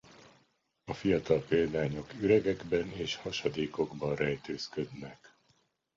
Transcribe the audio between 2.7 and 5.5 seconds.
és hasadékokban rejtőzködnek.